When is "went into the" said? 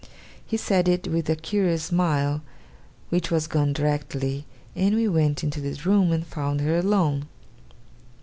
5.07-5.79